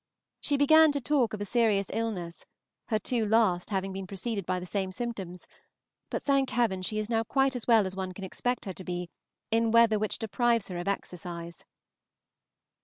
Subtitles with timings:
[0.39, 2.47] She began to talk of a serious illness,
[2.87, 5.45] her two last having been preceded by the same symptoms,
[6.09, 6.81] but, thank heaven!
[6.81, 9.11] she is now quite as well as one can expect her to be
[9.51, 11.65] in weather which deprives her of exercise.